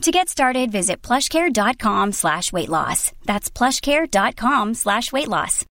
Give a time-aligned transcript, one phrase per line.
[0.00, 3.12] To get started, visit plushcare.com slash weight loss.
[3.26, 5.66] That's plushcare.com slash weight loss.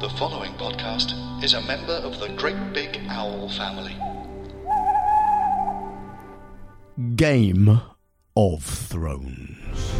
[0.00, 1.14] The following podcast
[1.44, 3.96] is a member of the Great Big Owl family.
[7.14, 7.80] Game
[8.36, 9.92] of Thrones.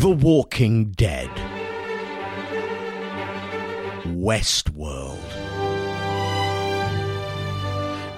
[0.00, 1.30] The Walking Dead.
[4.04, 5.57] Westworld.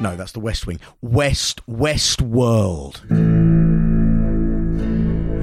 [0.00, 0.80] No, that's the West Wing.
[1.02, 3.02] West, West World.
[3.10, 3.18] There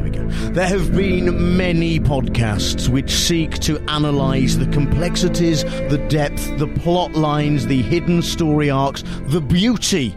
[0.03, 0.27] we go.
[0.50, 7.13] There have been many podcasts which seek to analyse the complexities, the depth, the plot
[7.13, 10.16] lines, the hidden story arcs, the beauty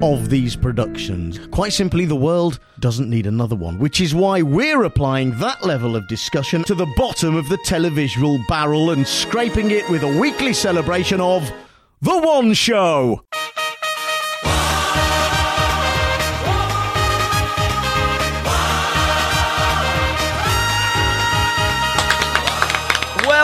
[0.00, 1.38] of these productions.
[1.48, 5.96] Quite simply, the world doesn't need another one, which is why we're applying that level
[5.96, 10.54] of discussion to the bottom of the televisual barrel and scraping it with a weekly
[10.54, 11.52] celebration of
[12.00, 13.22] The One Show.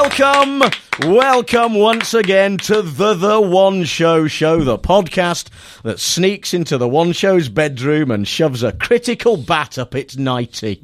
[0.08, 5.48] Welcome, welcome once again to the The One Show Show, the podcast
[5.82, 10.82] that sneaks into the One Show's bedroom and shoves a critical bat up its nighty.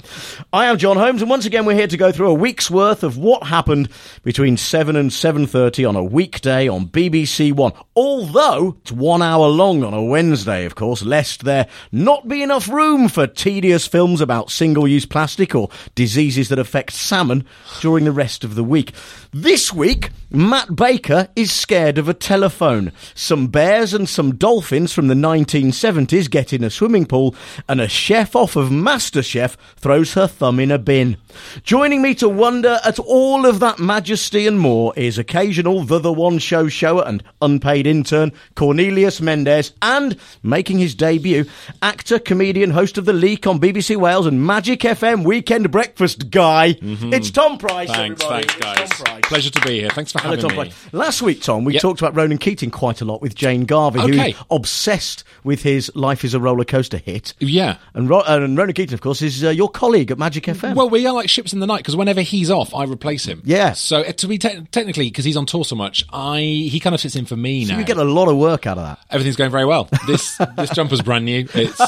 [0.53, 3.03] I am John Holmes, and once again we're here to go through a week's worth
[3.03, 3.89] of what happened
[4.23, 7.73] between seven and seven thirty on a weekday on BBC One.
[7.97, 12.69] Although it's one hour long on a Wednesday, of course, lest there not be enough
[12.69, 17.45] room for tedious films about single-use plastic or diseases that affect salmon
[17.81, 18.93] during the rest of the week.
[19.33, 22.91] This week, Matt Baker is scared of a telephone.
[23.15, 27.37] Some bears and some dolphins from the 1970s get in a swimming pool,
[27.69, 31.19] and a chef off of MasterChef throws her thumb in a bin.
[31.63, 36.13] Joining me to wonder at all of that majesty and more is occasional The The
[36.13, 41.45] One Show shower and unpaid intern Cornelius Mendes, and making his debut,
[41.81, 46.75] actor, comedian, host of The Leak on BBC Wales and Magic FM Weekend Breakfast guy.
[46.75, 47.15] Mm-hmm.
[47.15, 47.89] It's Tom Price.
[47.89, 48.49] Thanks, everybody.
[48.49, 48.91] thanks, guys.
[49.01, 49.23] Price.
[49.27, 49.91] Pleasure to be here.
[49.95, 50.73] Thanks for having me.
[50.93, 51.83] Last week, Tom, we Yep.
[51.83, 54.31] talked about Ronan Keating quite a lot with Jane Garvey, Okay.
[54.33, 57.35] who's obsessed with his "Life Is a Roller Coaster" hit.
[57.39, 57.77] Yeah.
[57.95, 60.75] And, Ro- uh, and Ronan Keating, of course, is uh, your colleague at Magic FM.
[60.75, 63.41] Well, we are like ships in the night because whenever he's off, I replace him.
[63.45, 63.73] Yeah.
[63.73, 66.95] So uh, to be te- technically, because he's on tour so much, I he kind
[66.95, 67.79] of sits in for me so now.
[67.79, 68.99] you get a lot of work out of that.
[69.11, 69.89] Everything's going very well.
[70.07, 71.47] This this jumper's brand new.
[71.55, 71.81] It's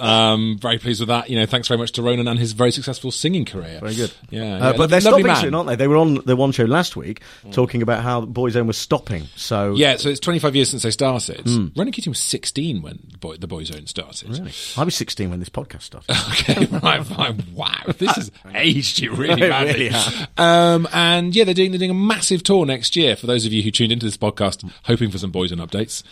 [0.00, 1.30] um, very pleased with that.
[1.30, 3.78] You know, thanks very much to Ronan and his very successful singing career.
[3.80, 4.12] Very good.
[4.30, 5.36] Yeah, Uh, yeah, but they're stopping man.
[5.40, 5.76] soon, aren't they?
[5.76, 7.20] They were on the one show last week
[7.54, 9.24] talking about how Boyzone was stopping.
[9.36, 11.40] So Yeah, so it's 25 years since they started.
[11.46, 11.68] Hmm.
[11.76, 14.40] Ronan Keating was 16 when the, boy, the Boyzone started.
[14.76, 16.14] I was 16 when this podcast started.
[16.34, 17.42] Okay, right, fine.
[17.54, 19.88] Wow, this has aged you really badly.
[19.90, 23.14] really um, and yeah, they're doing they're doing a massive tour next year.
[23.16, 26.02] For those of you who tuned into this podcast, hoping for some Boyzone updates,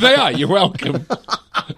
[0.00, 0.32] they are.
[0.32, 1.06] You're welcome.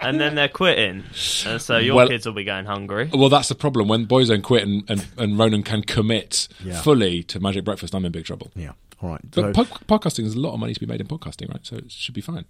[0.01, 1.05] And then they're quitting.
[1.47, 3.11] And so your Well- kids will be going hungry.
[3.13, 3.89] Well, that's the problem.
[3.89, 6.81] When Boyzone quit and, and, and Ronan can commit Yeah.
[6.81, 8.51] fully to Magic Breakfast, I'm in big trouble.
[8.57, 8.73] yeah.
[9.03, 9.21] All right.
[9.31, 11.65] But So- po- podcasting, there's a lot of money to be made in podcasting, right?
[11.67, 12.45] So it should be fine.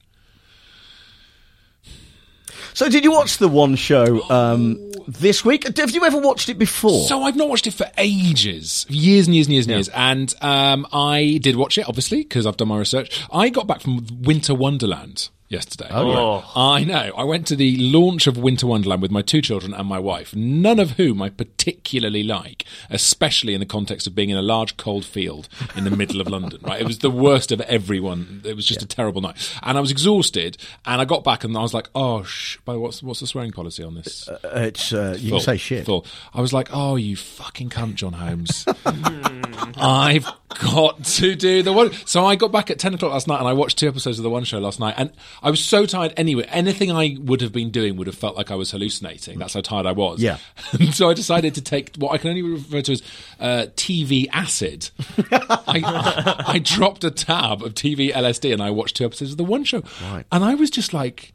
[2.74, 5.76] So, did you watch the one show um, this week?
[5.76, 7.06] Have you ever watched it before?
[7.06, 9.88] So I've not watched it for ages, years and years and years and years.
[9.88, 13.20] And um, I did watch it, obviously, because I've done my research.
[13.32, 15.88] I got back from Winter Wonderland yesterday.
[15.90, 16.42] Oh.
[16.56, 17.12] I know.
[17.16, 20.34] I went to the launch of Winter Wonderland with my two children and my wife,
[20.34, 24.76] none of whom I particularly like, especially in the context of being in a large
[24.76, 26.80] cold field in the middle of London, right?
[26.80, 28.42] It was the worst of everyone.
[28.44, 29.36] It was just a terrible night.
[29.62, 32.74] And I was exhausted, and I got back and I was like, oh, sh- by
[32.76, 34.28] what's, what's the swearing policy on this?
[34.28, 35.86] Uh, it's uh, you Full, can say shit.
[35.86, 36.06] Full.
[36.32, 38.64] I was like, oh, you fucking cunt, John Holmes.
[39.76, 40.26] I've
[40.60, 41.92] got to do the one.
[42.06, 44.22] So I got back at 10 o'clock last night and I watched two episodes of
[44.22, 44.94] the one show last night.
[44.96, 45.12] And
[45.42, 46.46] I was so tired anyway.
[46.48, 49.38] Anything I would have been doing would have felt like I was hallucinating.
[49.38, 50.20] That's how tired I was.
[50.20, 50.38] Yeah.
[50.92, 53.02] So I decided to take what I can only refer to as
[53.40, 54.90] uh, TV acid.
[55.30, 59.44] I, I dropped a tab of TV LSD and I watched two episodes of the
[59.44, 59.82] One Show.
[60.02, 60.24] Right.
[60.30, 61.32] And I was just like,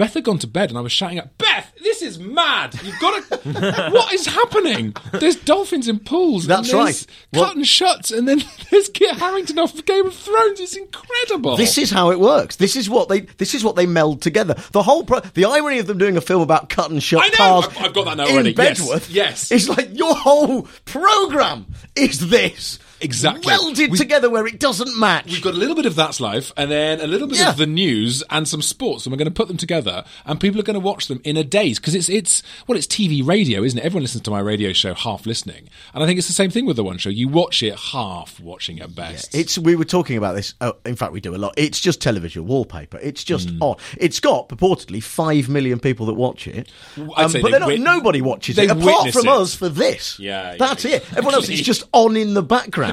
[0.00, 2.74] Beth had gone to bed and I was shouting at Beth, this is mad.
[2.82, 3.90] You've got to.
[3.92, 4.96] what is happening?
[5.12, 6.44] There's dolphins in pools.
[6.44, 7.06] and That's there's right.
[7.34, 10.58] Well- Cut and shuts, and then there's Kit Harington off of Game of Thrones.
[10.58, 11.58] It's incredible.
[11.58, 12.56] This is how it works.
[12.56, 13.20] This is what they.
[13.20, 14.54] This is what they meld together.
[14.72, 15.04] The whole.
[15.04, 17.36] Pro- the irony of them doing a film about cut and shut I know!
[17.36, 17.66] cars.
[17.66, 18.52] I've- I've got that now in already.
[18.56, 19.52] Yes, yes.
[19.52, 23.46] It's like your whole program is this Exactly.
[23.46, 25.26] welded We- together where it doesn't match.
[25.26, 27.50] We've got a little bit of That's Life, and then a little bit Yeah.
[27.50, 30.60] of the news and some sports, and we're going to put them together, and people
[30.60, 33.62] are going to watch them in a daze because it's it's well, it's TV radio,
[33.62, 33.84] isn't it?
[33.84, 36.66] Everyone listens to my radio show half listening, and I think it's the same thing
[36.66, 37.10] with the one show.
[37.10, 39.34] You watch it half watching at best.
[39.34, 40.54] It's we were talking about this.
[40.60, 41.54] Oh, in fact, we do a lot.
[41.56, 42.98] It's just television wallpaper.
[42.98, 43.62] It's just Hmm.
[43.62, 43.76] on.
[43.98, 47.80] It's got purportedly five million people that watch it, Um, but they they're not, wit-
[47.80, 49.32] nobody watches it apart from it.
[49.32, 50.16] us for this.
[50.18, 50.96] Yeah, yeah, that's yeah.
[50.96, 51.04] it.
[51.12, 52.89] Everyone else is just on in the background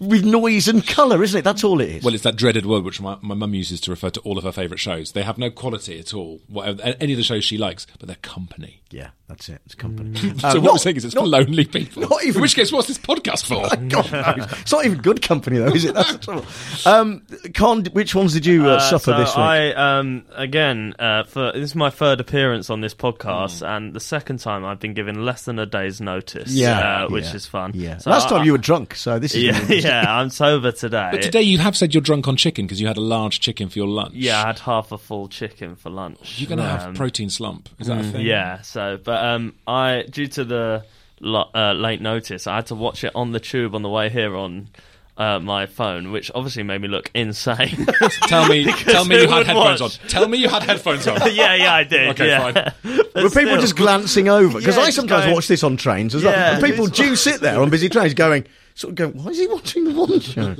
[0.00, 1.42] with noise and colour, isn't it?
[1.42, 2.04] That's all it is.
[2.04, 4.44] Well, it's that dreaded word which my, my mum uses to refer to all of
[4.44, 5.12] her favourite shows.
[5.12, 8.16] They have no quality at all, whatever, any of the shows she likes, but they're
[8.16, 8.82] company.
[8.90, 9.60] yeah, that's it.
[9.66, 10.16] It's company.
[10.38, 12.02] so Uh, what not- we're saying is it's not- for lonely people.
[12.02, 13.68] not even- In which case, what's this podcast for?
[13.88, 14.52] God knows.
[14.60, 15.94] It's not even good company though, is it?
[15.94, 16.44] That's the trouble.
[16.86, 17.22] Um,
[17.54, 19.38] Con, which ones did you uh, Uh, suffer so this week?
[19.38, 23.64] I um again uh, for this is my third appearance on this podcast, Hmm.
[23.66, 26.50] and the second time I've been given less than a day's notice.
[26.52, 27.72] yeah, uh, which yeah, is fun.
[27.74, 27.98] Yeah.
[27.98, 29.90] So Last I- time you were drunk, so this is Yeah, gonna be interesting.
[29.90, 30.18] yeah.
[30.20, 31.08] I'm sober today.
[31.12, 33.68] But today you have said you're drunk on chicken because you had a large chicken
[33.68, 34.14] for your lunch.
[34.14, 36.36] Yeah, I had half a full chicken for lunch.
[36.38, 37.68] You're going to have Um, protein slump.
[37.78, 38.26] Is that a thing?
[38.26, 40.84] Yeah, so but um, I due to the
[41.20, 44.08] lo- uh, late notice, I had to watch it on the tube on the way
[44.10, 44.68] here on
[45.16, 47.86] uh, my phone, which obviously made me look insane.
[48.28, 50.00] Tell me, tell me you had headphones watch?
[50.00, 50.08] on.
[50.08, 51.16] Tell me you had headphones on.
[51.34, 52.10] yeah, yeah, I did.
[52.10, 52.52] Okay, yeah.
[52.52, 52.94] fine.
[53.16, 53.60] Were people still.
[53.60, 54.60] just glancing over?
[54.60, 56.32] Because Yeah, I sometimes going- watch this on trains as well.
[56.32, 58.44] Yeah, and people do sit there on busy trains going,
[58.78, 60.54] sort of going, why is he watching the one show?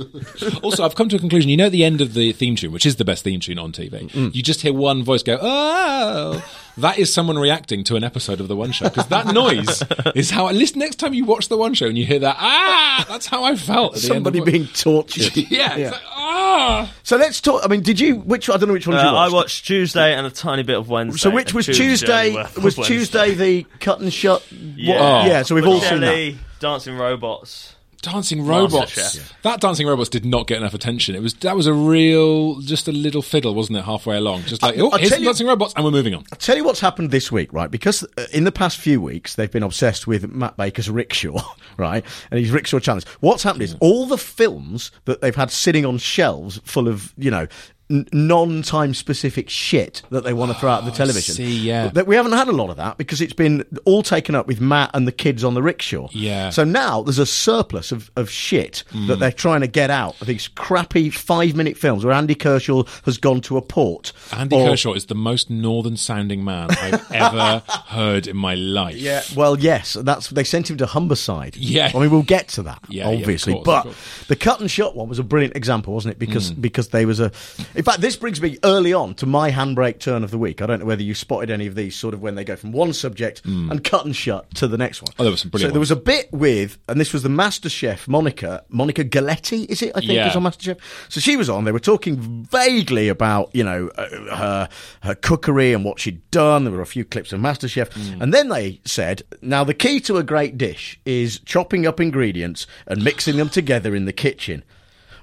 [0.61, 1.49] Also, I've come to a conclusion.
[1.49, 3.57] You know, at the end of the theme tune, which is the best theme tune
[3.59, 4.33] on TV, Mm.
[4.35, 6.43] you just hear one voice go, "Oh."
[6.77, 9.83] That is someone reacting to an episode of the One Show because that noise
[10.15, 10.47] is how.
[10.47, 13.25] At least next time you watch the One Show and you hear that, ah, that's
[13.25, 13.95] how I felt.
[13.97, 15.35] At the end of Somebody the- being tortured.
[15.51, 16.93] yeah, it's like, ah.
[17.03, 17.63] So let's talk.
[17.65, 18.15] I mean, did you?
[18.17, 19.31] Which I don't know which one Uh, you watched.
[19.31, 21.17] I watched Tuesday and a tiny bit of Wednesday.
[21.19, 22.31] So which was Tuesday?
[22.33, 22.83] journey Was Wednesday.
[22.83, 24.41] Tuesday the cut and shut?
[24.51, 24.93] Yeah.
[25.21, 25.41] What- yeah.
[25.43, 26.35] So we've all seen that.
[26.61, 27.75] Dancing Robots.
[28.01, 28.93] Dancing robots.
[28.95, 29.33] MasterChef.
[29.41, 31.15] That dancing robots did not get enough attention.
[31.15, 33.83] It was that was a real, just a little fiddle, wasn't it?
[33.85, 36.13] Halfway along, just like, I- oh, I'll here's tell you- dancing robots, and we're moving
[36.15, 36.23] on.
[36.31, 37.69] I'll tell you what's happened this week, right?
[37.69, 41.41] Because uh, in the past few weeks, they've been obsessed with Matt Baker's Rickshaw,
[41.77, 42.05] right?
[42.31, 43.05] And his Rickshaw challenge.
[43.19, 47.31] What's happened is all the films that they've had sitting on shelves full of, you
[47.31, 47.47] know,
[47.89, 51.35] n- non-time specific shit that they want to throw out the television.
[51.35, 51.87] see, yeah.
[51.89, 54.61] That we haven't had a lot of that because it's been all taken up with
[54.61, 56.07] Matt and the kids on the rickshaw.
[56.11, 56.49] Yeah.
[56.51, 60.27] So now there's a surplus of, of shit that they're trying to get out of
[60.27, 64.11] these crappy five minute films where Andy Kershaw has gone to a port.
[64.33, 68.95] Andy or- Kershaw is the most northern sounding man I've ever heard in my life.
[68.95, 71.55] Yeah, well, yes, that's they sent him to Humberside.
[71.57, 71.91] Yeah.
[71.93, 73.53] I mean we'll get to that, Yeah, yeah, obviously.
[73.53, 76.19] course, but the cut and shut one was a brilliant example, wasn't it?
[76.19, 76.61] Because Mm.
[76.61, 77.31] because they was a.
[77.79, 80.61] In fact, this brings me early on to my handbrake turn of the week.
[80.61, 82.73] I don't know whether you spotted any of these, sort of when they go from
[82.73, 85.11] one subject and cut and shut to the next one.
[85.11, 85.15] Mm.
[85.19, 87.29] Oh, there were some brilliant So there was a bit with, and this was the
[87.29, 89.93] Master Chef Monica Monica Galetti, is it?
[89.95, 90.27] I think Yeah.
[90.29, 90.77] is on Master Chef.
[91.07, 91.63] So she was on.
[91.63, 92.17] They were talking
[92.51, 94.69] vaguely about you know uh, her
[95.03, 96.65] her cookery and what she'd done.
[96.65, 98.19] There were a few clips of Master Chef, Mm.
[98.21, 102.67] and then they said, "Now the key to a great dish is chopping up ingredients
[102.87, 104.65] and mixing them together in the kitchen,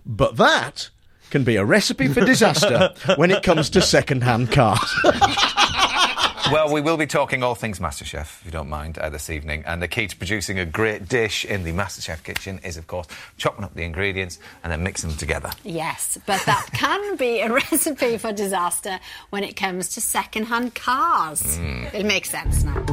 [0.07, 0.89] but that."
[1.31, 4.81] Can be a recipe for disaster when it comes to second-hand cars.
[6.53, 9.65] Well, we will be talking all things MasterChef, if you don't mind, uh, this evening.
[9.67, 13.07] And the key to producing a great dish in the MasterChef kitchen is, of course,
[13.37, 15.51] chopping up the ingredients and then mixing them together.
[15.65, 19.01] Yes, but that can be a recipe for disaster
[19.31, 21.43] when it comes to second-hand cars.
[21.59, 21.95] Mm.
[21.95, 22.85] It makes sense now.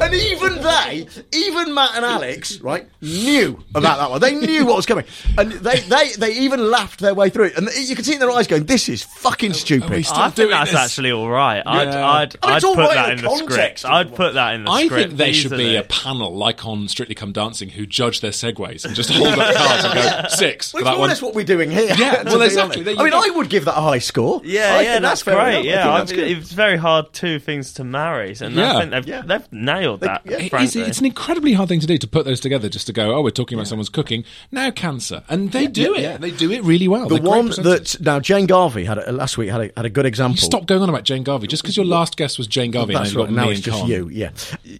[0.00, 4.20] And even they, even Matt and Alex, right, knew about that one.
[4.20, 5.04] They knew what was coming,
[5.36, 7.58] and they they, they even laughed their way through it.
[7.58, 10.30] And you can see in their eyes going, "This is fucking stupid." we still I
[10.30, 10.80] think that's this?
[10.80, 11.62] actually all right.
[11.66, 12.08] I'd, Yeah.
[12.08, 13.84] I'd, I mean, I'd put right that in in the the context script.
[13.94, 15.08] I'd put that in the I script.
[15.08, 15.76] think there should be easily.
[15.76, 19.54] a panel like on Strictly Come Dancing who judge their segues and just hold up
[19.56, 21.08] cards and go six Well, for it's that one.
[21.08, 21.94] less what we're doing here.
[21.98, 22.60] Yeah, well, exactly.
[22.80, 22.84] honest.
[22.84, 23.22] There you I mean, go.
[23.24, 24.40] I would give that a high score.
[24.44, 25.48] Yeah, I yeah, think that's, fair great.
[25.48, 25.64] enough.
[25.64, 28.76] I Yeah, think that's it's very hard two things to marry, and Yeah.
[28.76, 29.22] I think they've, Yeah.
[29.22, 30.22] they've nailed nailed that.
[30.24, 30.80] It is- frankly.
[30.82, 32.68] it's an incredibly hard thing to do to put those together.
[32.68, 36.20] Just to go, oh, we're talking about someone's cooking now, cancer, and they do it.
[36.20, 37.08] They do it really well.
[37.08, 39.90] The They're one that now Jane Garvey had a, last week had a, had a
[39.90, 40.38] good example.
[40.38, 41.46] Stop going on about Jane Garvey.
[41.46, 43.30] Just because your last guest was Jane Garvey, That's and right.
[43.30, 43.88] Now it's just Con.
[43.88, 44.08] you.
[44.08, 44.30] Yeah,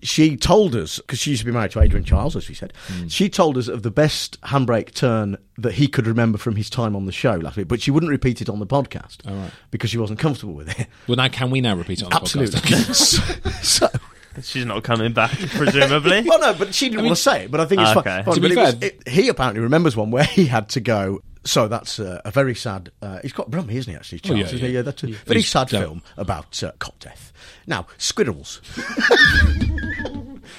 [0.02, 2.72] she told us because she used to be married to Adrian Chiles, as we said.
[2.88, 3.08] Hmm.
[3.08, 6.94] She told us of the best handbrake turn that he could remember from his time
[6.96, 9.98] on the show last week, but she wouldn't repeat it on the podcast because she
[9.98, 10.86] wasn't comfortable with it.
[11.06, 12.60] Well, now can we now repeat it on the Absolutely.
[13.62, 13.88] so,
[14.42, 16.22] She's not coming back, presumably.
[16.28, 17.50] well, no, but she didn't want to say it.
[17.50, 18.02] But I think it's Okay.
[18.10, 18.24] fine.
[18.24, 18.34] fine.
[18.34, 21.22] To be but was- it- he apparently remembers one where he had to go.
[21.44, 22.90] So that's uh, a very sad.
[23.00, 23.96] Uh, he's got Brummy, isn't he?
[23.96, 24.34] Actually, Chiles.
[24.34, 24.66] Oh, yeah, isn't yeah.
[24.66, 24.80] he?
[24.82, 25.78] that's a very He's- sad yeah.
[25.80, 27.32] film about uh, cop death.
[27.66, 28.60] Now, squirrels.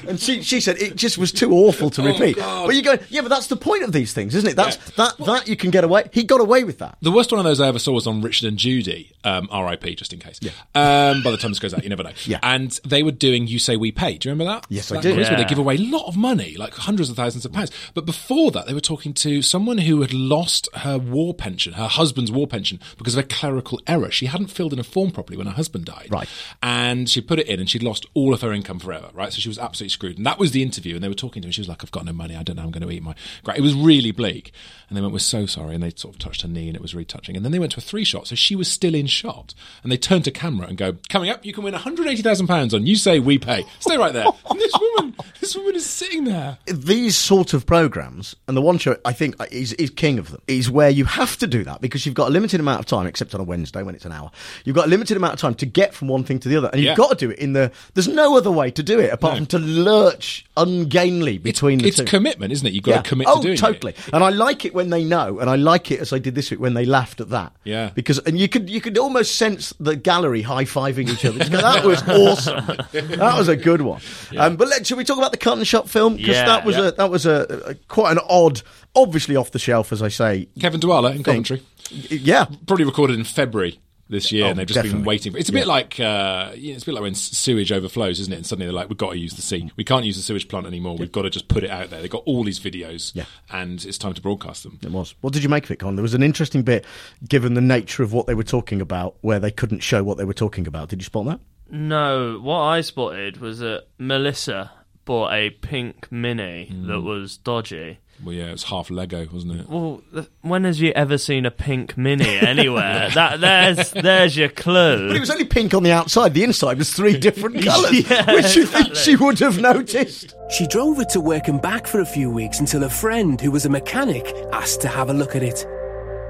[0.08, 2.36] And she, she said it just was too awful to repeat.
[2.38, 4.56] But you go, yeah, but that's the point of these things, isn't it?
[4.56, 6.10] That's that that you can get away.
[6.12, 6.98] He got away with that.
[7.02, 9.96] The worst one of those I ever saw was on Richard and Judy, um, R.I.P.
[9.96, 10.40] Just in case.
[10.76, 12.12] Um, by the time this goes out, you never know.
[12.26, 12.40] Yeah.
[12.44, 14.66] And they were doing "You Say We Pay." Do you remember that?
[14.70, 15.14] Yes, I that do.
[15.14, 15.48] quiz Where they Yeah.
[15.48, 17.72] give away a lot of money, like hundreds of thousands of pounds.
[17.94, 21.88] But before that, they were talking to someone who had lost her war pension, her
[21.88, 24.12] husband's war pension, because of a clerical error.
[24.12, 26.08] She hadn't filled in a form properly when her husband died.
[26.10, 26.28] Right.
[26.62, 29.10] And she put it in, and she'd lost all of her income forever.
[29.14, 29.32] Right.
[29.34, 30.18] So she was absolutely screwed.
[30.18, 30.96] And that was the interview.
[30.96, 31.52] And they were talking to her.
[31.52, 32.36] She was like, "I've got no money.
[32.36, 32.62] I don't know.
[32.64, 33.58] how I'm going to eat my." Great.
[33.58, 34.52] It was really bleak.
[34.90, 36.82] And they went, "We're so sorry." And they sort of touched her knee, and it
[36.82, 37.36] was really touching.
[37.36, 39.54] And then they went to a three shot, so she was still in shot.
[39.84, 42.86] And they turned to camera and go, "Coming up, you can win 180,000 pounds on
[42.86, 43.66] You Say We Pay.
[43.80, 46.58] Stay right there." And this woman, this woman is sitting there.
[46.66, 50.42] These sort of programs, and the one show I think is, is king of them,
[50.48, 53.08] is where you have to do that because you've got a limited amount of time,
[53.08, 54.32] except on a Wednesday when it's an hour.
[54.66, 56.70] You've got a limited amount of time to get from one thing to the other,
[56.72, 56.96] and you've Yeah.
[56.96, 57.72] got to do it in the.
[57.94, 59.38] There's no other way to do it apart No.
[59.40, 62.06] from to lurch ungainly between the it's two.
[62.06, 62.74] commitment, isn't it?
[62.74, 63.02] You've got Yeah.
[63.02, 63.58] to commit oh, to doing it.
[63.58, 63.96] totally.
[64.12, 66.52] And I like it when they know, and I like it as I did this
[66.52, 67.54] week when they laughed at that.
[67.64, 67.92] Yeah.
[67.96, 71.44] Because and you could you could almost sense the gallery high fiving each other.
[71.68, 72.66] That was awesome.
[72.92, 74.02] that was a good one.
[74.38, 76.16] Um, but let, should we talk about the Cut and Shut film?
[76.18, 76.46] Because Yeah.
[76.46, 76.88] that was Yeah.
[76.88, 78.62] a that was a, a quite an odd,
[78.96, 80.48] obviously off the shelf, as I say.
[80.60, 81.44] Kevin Dwala in thing.
[81.44, 81.64] Coventry.
[81.90, 82.46] Yeah.
[82.66, 85.32] Probably recorded in February this year, Oh, and they've just been waiting.
[85.34, 88.20] For, it's a bit like uh, you know, it's a bit like when sewage overflows,
[88.20, 88.38] isn't it?
[88.38, 89.72] And suddenly they're like, "We've got to use the sea.
[89.76, 90.96] We can't use the sewage plant anymore.
[90.98, 93.26] We've got to just put it out there." They've got all these videos, Yeah.
[93.52, 94.80] and it's time to broadcast them.
[94.82, 95.16] It was.
[95.22, 95.96] What did you make of it, Con?
[95.96, 96.86] There was an interesting bit,
[97.28, 100.26] given the nature of what they were talking about, where they couldn't show what they
[100.26, 100.90] were talking about.
[100.90, 101.40] Did you spot that?
[101.70, 104.72] No, what I spotted was that Melissa
[105.08, 106.86] bought a pink mini Hmm.
[106.88, 107.98] that was dodgy.
[108.24, 109.70] Well, yeah, it's half Lego, wasn't it?
[109.70, 113.10] Well, th- when has you ever seen a pink mini anywhere?
[113.14, 115.08] that there's there's your clue.
[115.08, 116.34] But it was only pink on the outside.
[116.34, 120.34] The inside was three different colours, Yeah, which you think she would have noticed.
[120.50, 123.52] She drove it to work and back for a few weeks until a friend who
[123.52, 125.66] was a mechanic asked to have a look at it.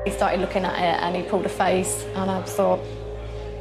[0.05, 2.79] He started looking at it and he pulled a face, and I thought,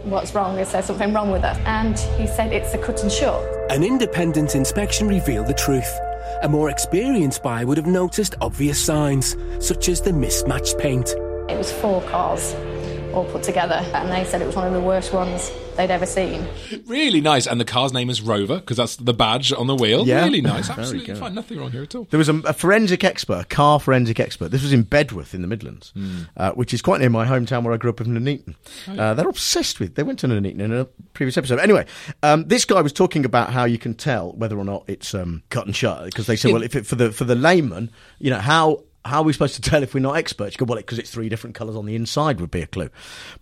[0.07, 0.59] what's wrong?
[0.59, 1.57] Is there something wrong with it?
[1.67, 3.43] And he said it's a cut and shut.
[3.71, 5.99] An independent inspection revealed the truth.
[6.43, 11.11] A more experienced buyer would have noticed obvious signs, such as the mismatched paint.
[11.49, 12.55] It was four cars
[13.17, 16.07] all put together, and they said it was one of the worst ones they'd ever
[16.07, 16.47] seen.
[16.87, 20.07] Really nice, and the car's name is Rover because that's the badge on the wheel.
[20.07, 20.25] Yeah.
[20.25, 20.69] really nice.
[20.69, 21.19] Very Absolutely good.
[21.19, 21.35] fine.
[21.35, 22.07] Nothing wrong here at all.
[22.11, 24.51] There was a, a forensic expert, a car forensic expert.
[24.51, 25.93] This was in Bedworth in the Midlands,
[26.37, 28.55] uh, which is quite near my hometown where I grew up in Nuneaton.
[28.87, 29.95] Uh, they're obsessed with.
[29.95, 31.59] They went to Nuneaton in a previous episode.
[31.59, 31.87] Anyway,
[32.23, 35.43] um, this guy was talking about how you can tell whether or not it's um,
[35.51, 38.31] cut and shut because they said, well, if it, for the for the layman, you
[38.31, 38.83] know how.
[39.07, 40.55] How are we supposed to tell if we're not experts?
[40.55, 42.91] You go, well, because it's three different colours on the inside would be a clue.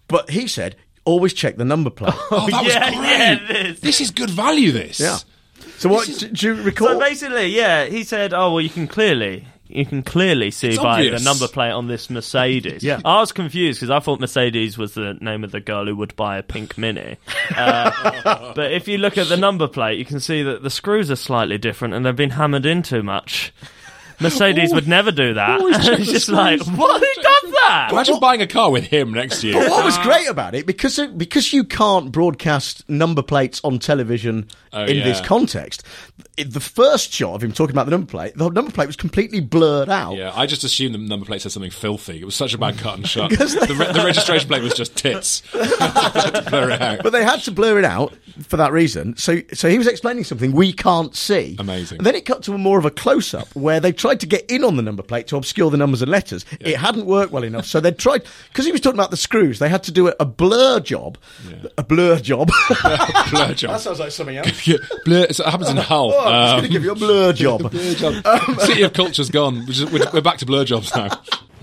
[0.09, 2.14] But he said, always check the number plate.
[2.30, 3.09] Oh, that yeah, was great.
[3.09, 3.80] yeah, this.
[3.80, 4.73] This is good value.
[4.73, 5.00] This.
[5.00, 5.18] yeah.
[5.78, 6.88] So what do, do you recall?
[6.88, 10.78] So basically, yeah, he said, "Oh well, you can clearly." You can clearly see It's
[10.78, 11.23] by obvious.
[11.23, 12.85] the number plate on this Mercedes.
[12.85, 13.00] Yeah.
[13.02, 16.14] I was confused because I thought Mercedes was the name of the girl who would
[16.16, 17.16] buy a pink Mini.
[17.56, 21.11] Uh, but if you look at the number plate, you can see that the screws
[21.11, 23.52] are slightly different and they've been hammered in too much.
[24.21, 25.61] Mercedes would never do that.
[25.61, 26.38] Always check it's just screws.
[26.38, 27.02] like, what?
[27.25, 27.88] Who does that?
[27.93, 29.54] Imagine buying a car with him next year.
[29.54, 30.02] But what was ah.
[30.02, 35.21] great about it, because because you can't broadcast number plates on television Oh, in this
[35.21, 35.85] context,
[36.37, 38.97] it, the first shot of him talking about the number plate, the number plate was
[38.97, 40.16] completely blurred out.
[40.16, 42.21] Yeah, I just assumed the number plate said something filthy.
[42.21, 43.31] It was such a bad cut and shut.
[43.38, 45.40] the, re- the registration plate was just tits.
[45.52, 47.04] to blur it out.
[47.04, 49.16] But they had to blur it out for that reason.
[49.16, 51.54] So, so he was explaining something we can't see.
[51.61, 51.99] Amazing.
[51.99, 54.26] And then it cut to a more of a close up where they tried to
[54.26, 56.45] get in on the number plate to obscure the numbers and letters.
[56.59, 59.59] It hadn't worked well enough, so they tried because he was talking about the screws.
[59.59, 61.16] They had to do a, a blur job,
[61.78, 62.50] a blur job.
[63.30, 63.71] blur job.
[63.73, 64.66] that sounds like something else.
[64.66, 66.12] Yeah, blur, so it happens in Hull.
[66.14, 67.71] Oh, I'm just Um, going to give you a blur job.
[67.71, 68.61] blur job.
[68.61, 69.61] City of Culture's gone.
[69.66, 71.09] We're, just, we're, we're back to blur jobs now.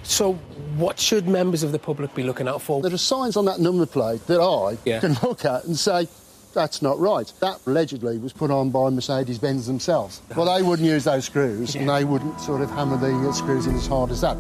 [0.04, 0.34] So,
[0.78, 2.82] what should members of the public be looking out for?
[2.82, 5.00] There are signs on that number plate that I Yeah.
[5.00, 6.08] can look at and say,
[6.54, 7.32] that's not right.
[7.40, 10.22] That allegedly was put on by Mercedes-Benz themselves.
[10.36, 13.66] Well, they wouldn't use those screws, and they wouldn't sort of hammer the uh, screws
[13.68, 14.38] in as hard as that.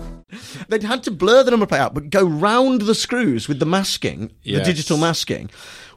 [0.69, 3.65] They'd had to blur the number plate out, but go round the screws with the
[3.65, 5.49] masking, the digital masking,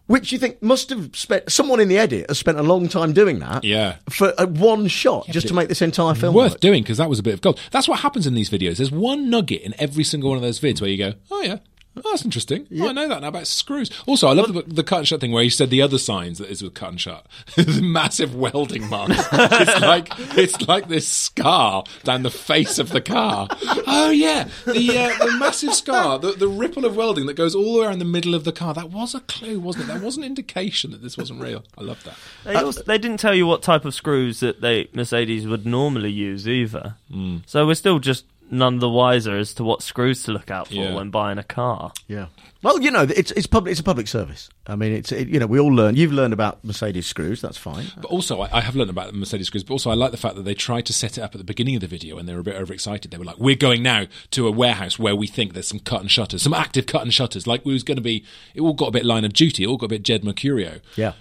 [0.06, 3.12] which you think must have spent someone in the edit has spent a long time
[3.12, 3.64] doing that.
[3.64, 3.96] Yeah.
[4.10, 6.60] For uh, one shot, just to make this entire film worth work.
[6.60, 7.60] doing because that was a bit of gold.
[7.70, 8.76] That's what happens in these videos.
[8.76, 11.58] There's one nugget in every single one of those vids where you go, "Oh yeah,
[11.96, 12.66] oh, that's interesting.
[12.80, 15.20] Oh, I know that now about screws." Also, I love the, the cut and shut
[15.20, 17.26] thing where you said the other signs that is with cut and shut.
[17.56, 19.16] the massive welding marks.
[19.32, 23.48] it's like it's like this scar down the face of the car.
[23.86, 27.74] Oh yeah, the uh, the massive scar, the, the ripple of welding that goes all
[27.74, 28.74] the way around the middle of the car.
[28.74, 29.94] That was a clue, wasn't it?
[29.94, 31.64] That was an indication that this wasn't real.
[31.78, 32.16] I love that.
[32.44, 36.10] They, also, they didn't tell you what type of screws that they Mercedes would normally
[36.10, 36.96] use either.
[37.10, 37.38] Hmm.
[37.46, 40.74] So we're still just none the wiser as to what screws to look out for
[40.74, 40.94] Yeah.
[40.94, 41.92] when buying a car.
[42.08, 42.26] Yeah.
[42.62, 43.72] Well, you know, it's it's public.
[43.72, 44.48] It's a public service.
[44.66, 45.96] I mean, it's it, you know, we all learn.
[45.96, 47.42] You've learned about Mercedes screws.
[47.42, 47.88] That's fine.
[47.96, 49.64] But also, I, I have learned about the Mercedes screws.
[49.64, 51.44] But also, I like the fact that they tried to set it up at the
[51.44, 53.10] beginning of the video, and they were a bit overexcited.
[53.10, 56.00] They were like, "We're going now to a warehouse where we think there's some cut
[56.00, 57.46] and shutters, some active cut and shutters.
[57.46, 58.24] Like we was going to be.
[58.54, 59.64] It all got a bit line of duty.
[59.64, 60.80] It all got a bit Jed Mercurio.
[60.96, 61.12] Yeah.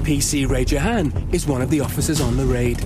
[0.00, 2.78] PC Ray Jahan is one of the officers on the raid.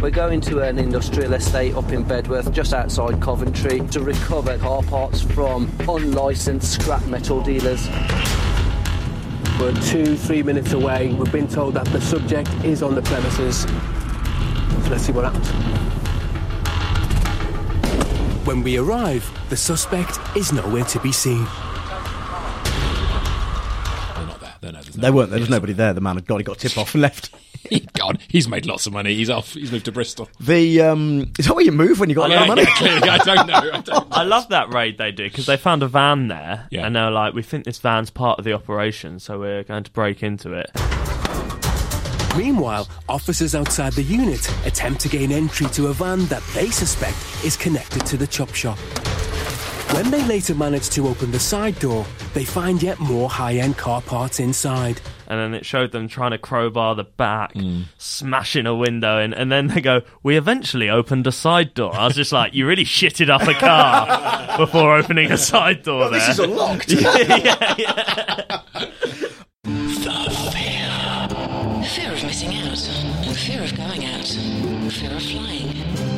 [0.00, 4.82] We're going to an industrial estate up in Bedworth, just outside Coventry, to recover car
[4.82, 7.88] parts from unlicensed scrap metal dealers.
[9.60, 11.12] We're two, three minutes away.
[11.12, 13.60] We've been told that the subject is on the premises.
[13.60, 15.48] So let's see what happens.
[18.46, 21.46] When we arrive, the suspect is nowhere to be seen.
[24.64, 24.72] They're there.
[24.72, 25.30] No, there's no They weren't.
[25.30, 25.92] There was nobody there.
[25.92, 26.38] The man had gone.
[26.40, 27.30] He got tip off and left.
[27.70, 27.86] He's.
[28.28, 29.14] He's made lots of money.
[29.14, 29.52] He's off.
[29.54, 30.28] He's moved to Bristol.
[30.40, 32.62] The um, is that where you move when you got a lot of money?
[32.62, 33.08] yeah, clearly.
[33.08, 33.54] I don't know.
[33.54, 36.86] I don't I love that raid they do because they found a van there Yeah.
[36.86, 39.90] and they're like, "We think this van's part of the operation, so we're going to
[39.92, 40.70] break into it."
[42.36, 47.16] Meanwhile, officers outside the unit attempt to gain entry to a van that they suspect
[47.44, 48.76] is connected to the chop shop.
[49.92, 53.76] When they later manage to open the side door, they find yet more high end
[53.76, 55.00] car parts inside.
[55.26, 57.84] And then it showed them trying to crowbar the back, mm.
[57.96, 62.06] smashing a window in, and then they go, "We eventually opened a side door." I
[62.06, 66.10] was just like, "You really shitted up a car before opening a side door." Well,
[66.10, 66.30] this there.
[66.32, 66.90] is unlocked.
[66.92, 68.60] yeah, yeah.
[69.64, 71.28] Fear
[71.80, 72.76] The fear of missing out.
[73.26, 74.26] The Fear of going out.
[74.84, 75.68] The Fear of flying.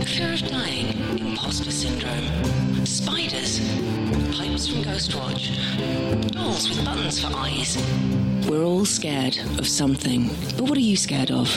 [0.01, 1.19] The fear of dying.
[1.19, 2.76] Imposter syndrome.
[2.87, 3.59] Spiders.
[4.37, 6.33] Pipes from Ghostwatch.
[6.33, 7.77] Dolls with buttons for eyes.
[8.49, 10.29] We're all scared of something.
[10.57, 11.49] But what are you scared of?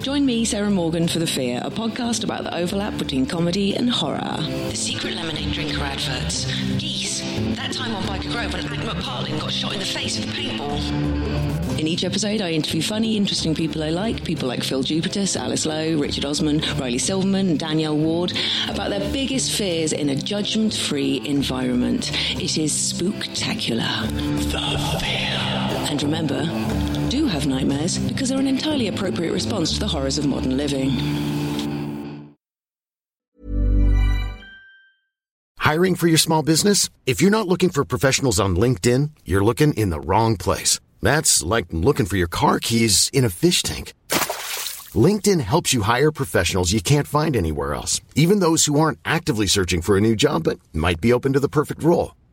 [0.00, 3.90] Join me, Sarah Morgan, for The Fear, a podcast about the overlap between comedy and
[3.90, 4.36] horror.
[4.38, 6.46] The secret lemonade drinker adverts.
[6.78, 7.20] Geese.
[7.56, 10.32] That time on Byker Grove when Ant McPartlin got shot in the face with a
[10.32, 11.78] paintball.
[11.80, 15.66] In each episode, I interview funny, interesting people I like, people like Phil Jupitus, Alice
[15.66, 18.32] Lowe, Richard Osman, Riley Silverman, and Danielle Ward,
[18.68, 22.12] about their biggest fears in a judgment free environment.
[22.40, 24.06] It is spooktacular.
[24.52, 25.88] The Fear.
[25.90, 26.44] And remember,
[27.38, 30.90] have nightmares because they're an entirely appropriate response to the horrors of modern living.
[35.58, 36.88] Hiring for your small business?
[37.06, 40.80] If you're not looking for professionals on LinkedIn, you're looking in the wrong place.
[41.02, 43.92] That's like looking for your car keys in a fish tank.
[45.06, 49.46] LinkedIn helps you hire professionals you can't find anywhere else, even those who aren't actively
[49.46, 52.17] searching for a new job but might be open to the perfect role.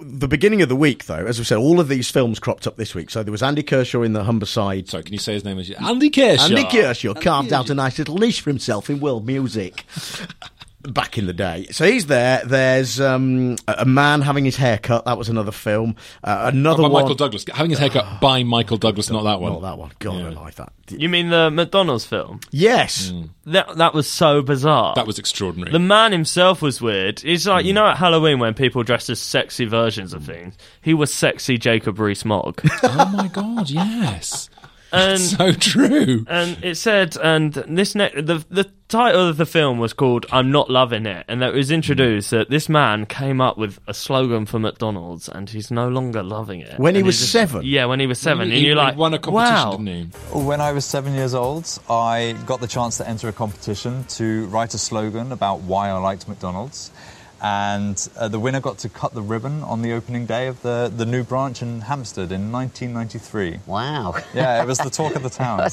[0.00, 2.76] The beginning of the week, though, as we said, all of these films cropped up
[2.76, 3.10] this week.
[3.10, 4.88] So there was Andy Kershaw in the Humberside.
[4.88, 5.58] Sorry, can you say his name?
[5.58, 6.44] As Andy Kershaw.
[6.44, 9.84] Andy Kershaw carved out a nice little niche for himself in world music.
[10.82, 12.40] Back in the day, so he's there.
[12.42, 15.04] There's um, a a man having his hair cut.
[15.04, 15.94] That was another film.
[16.24, 17.02] Uh, another Oh, by one.
[17.02, 17.44] Michael Douglas.
[17.52, 19.52] Having his hair cut by Michael Douglas, not that one.
[19.52, 19.92] Not that one.
[19.98, 20.72] God, I like that.
[20.88, 22.40] You mean the McDonald's film?
[22.50, 23.12] Yes.
[23.44, 24.94] That that was so bizarre.
[24.94, 25.70] That was extraordinary.
[25.70, 27.22] The man himself was weird.
[27.26, 30.56] It's like you know at Halloween when people dress as sexy versions of things.
[30.80, 32.62] He was sexy Jacob Rees-Mogg.
[32.84, 34.48] oh my god, yes.
[34.92, 36.24] And so true.
[36.28, 40.50] And it said, and this ne- the the title of the film was called "I'm
[40.50, 44.46] Not Loving It," and that was introduced that this man came up with a slogan
[44.46, 46.78] for McDonald's, and he's no longer loving it.
[46.78, 47.62] When he And was just- seven?
[47.64, 49.70] Yeah, when he was seven, He- and you're he like, won a competition, wow.
[49.76, 50.38] didn't he?
[50.38, 54.46] When I was seven years old, I got the chance to enter a competition to
[54.46, 56.90] write a slogan about why I liked McDonald's.
[57.42, 60.92] And uh, the winner got to cut the ribbon on the opening day of the,
[60.94, 63.60] the new branch in Hampstead in 1993.
[63.66, 64.14] Wow.
[64.34, 65.68] Yeah, it was the talk of the town.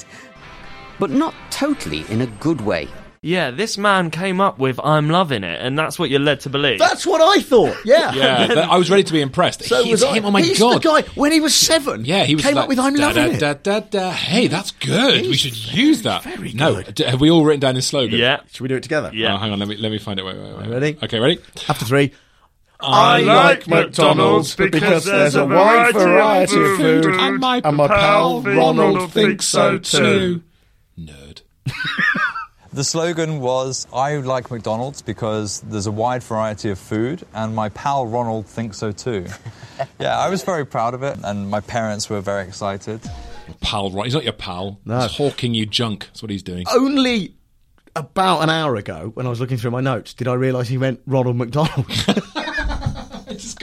[1.00, 2.88] But not totally in a good way.
[3.22, 6.50] Yeah, this man came up with "I'm loving it," and that's what you're led to
[6.50, 6.80] believe.
[6.80, 7.76] That's what I thought.
[7.84, 8.14] Yeah.
[8.14, 9.64] Yeah, that- I was ready to be impressed.
[9.64, 10.14] So He's was I.
[10.18, 10.26] him.
[10.26, 10.76] Oh my He's god!
[10.82, 12.06] the guy when he was seven.
[12.06, 14.12] Yeah, he was came like, up with "I'm da, loving da, it." Da, da, da.
[14.12, 15.24] Hey, that's good.
[15.26, 16.26] we should use that.
[16.54, 18.20] no, d- have we all written down his slogan?
[18.20, 18.42] Yeah.
[18.52, 19.10] Should we do it together?
[19.14, 19.34] Yeah.
[19.34, 19.60] Oh, hang on.
[19.60, 20.24] Let me let me find it.
[20.26, 20.68] Wait, wait, wait.
[20.70, 20.98] Ready?
[21.04, 21.40] Okay, ready.
[21.68, 22.14] After three.
[22.80, 28.42] I like McDonald's because there's a wide variety of food, and my, and my pal
[28.44, 30.44] Ronald thinks so too.
[31.00, 31.42] Nerd.
[32.78, 37.70] The slogan was I like McDonald's because there's a wide variety of food, and my
[37.70, 39.26] pal Ronald thinks so too.
[40.00, 43.02] yeah, I was very proud of it, and my parents were very excited.
[43.62, 44.06] Pal, right?
[44.06, 44.80] He's not your pal.
[44.86, 45.00] No.
[45.00, 46.06] He's hawking you junk.
[46.06, 46.66] That's what he's doing.
[46.72, 47.34] Only
[47.96, 50.78] about an hour ago, when I was looking through my notes, did I realise he
[50.78, 51.88] meant Ronald McDonald.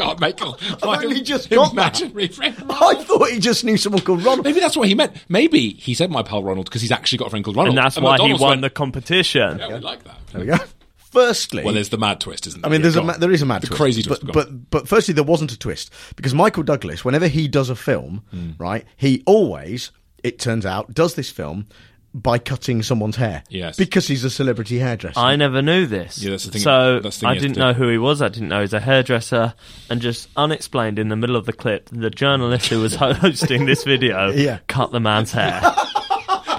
[0.00, 2.00] I just can't make a I've only just got that.
[2.00, 2.56] imaginary friend.
[2.70, 4.44] I thought he just knew someone called Ronald.
[4.44, 5.12] Maybe that's what he meant.
[5.28, 7.76] Maybe he said my pal Ronald because he's actually got a friend called Ronald.
[7.76, 9.58] and that's why McDonald's he won went, the competition.
[9.58, 10.18] Yeah, we like that.
[10.32, 10.56] There we go.
[10.96, 12.68] Firstly, Well, there's the mad twist, isn't there?
[12.68, 13.20] I mean, there's go a ma- on.
[13.20, 14.26] there is a mad the twist, crazy twist.
[14.26, 17.76] but, but but firstly, there wasn't a twist because Michael Douglas, whenever he does a
[17.76, 18.50] film, Hmm.
[18.58, 19.92] right, he always,
[20.24, 21.66] it turns out, does this film
[22.14, 23.42] by cutting someone's hair.
[23.48, 23.76] Yes.
[23.76, 25.18] because he's a celebrity hairdresser.
[25.18, 26.22] I never knew this.
[26.22, 27.88] Yeah, that's the thing- So that's the thing I you have to didn't know who
[27.88, 28.22] he was.
[28.22, 29.54] I didn't know he's a hairdresser.
[29.90, 33.82] And just unexplained in the middle of the clip, the journalist who was hosting this
[33.84, 34.58] video Yeah.
[34.68, 35.60] cut the man's hair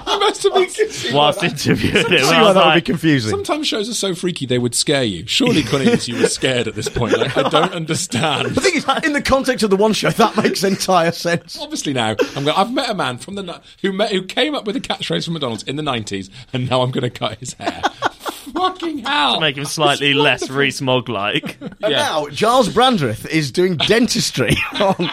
[0.06, 0.45] you must have been
[1.12, 2.18] whilst interviewing him.
[2.18, 3.30] See I why was that would like, be confusing.
[3.30, 5.26] Sometimes shows are so freaky they would scare you.
[5.26, 7.16] Surely, Cornelius, you were scared at this point.
[7.16, 8.48] Like, I don't understand.
[8.48, 11.58] the thing is, in the context of the one show, that makes entire sense.
[11.60, 12.56] Obviously, now I'm going.
[12.56, 15.34] I've met a man from the who met, who came up with a catchphrase from
[15.34, 17.82] McDonald's in the '90s, and now I'm going to cut his hair.
[18.56, 19.34] Fucking hell!
[19.34, 20.60] to make him slightly less wonderful.
[20.60, 21.58] Rees-Mogg like.
[21.60, 25.10] And now Giles Brandreth is doing dentistry on,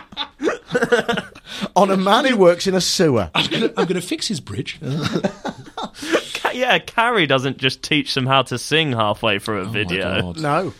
[1.76, 3.30] on a man who works in a sewer.
[3.36, 4.80] I'm going to I'm going to fix his bridge.
[6.54, 10.34] yeah, Carrie doesn't just teach them how to sing halfway through Oh a video.
[10.34, 10.74] No.